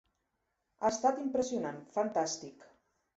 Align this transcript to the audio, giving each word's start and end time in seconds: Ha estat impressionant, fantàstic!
Ha 0.79 0.89
estat 0.95 1.19
impressionant, 1.23 1.77
fantàstic! 1.99 2.67